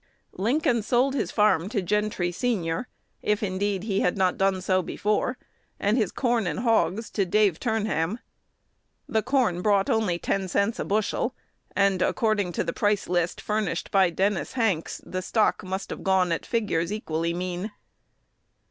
Lincoln 0.33 0.81
sold 0.81 1.13
his 1.13 1.29
farm 1.29 1.69
to 1.69 1.79
Gentry, 1.79 2.31
senior, 2.31 2.87
if, 3.21 3.43
indeed, 3.43 3.83
he 3.83 3.99
had 3.99 4.17
not 4.17 4.35
done 4.35 4.59
so 4.59 4.81
before, 4.81 5.37
and 5.79 5.95
his 5.95 6.11
corn 6.11 6.47
and 6.47 6.61
hogs 6.61 7.11
to 7.11 7.23
Dave 7.23 7.59
Turnham. 7.59 8.17
The 9.07 9.21
corn 9.21 9.61
brought 9.61 9.91
only 9.91 10.17
ten 10.17 10.47
cents 10.47 10.79
a 10.79 10.85
bushel, 10.85 11.35
and, 11.75 12.01
according 12.01 12.51
to 12.53 12.63
the 12.63 12.73
pricelist 12.73 13.39
furnished 13.39 13.91
by 13.91 14.09
Dennis 14.09 14.53
Hanks, 14.53 15.01
the 15.05 15.21
stock 15.21 15.63
must 15.63 15.91
have 15.91 16.03
gone 16.03 16.31
at 16.31 16.47
figures 16.47 16.91
equally 16.91 17.35
mean. 17.35 17.69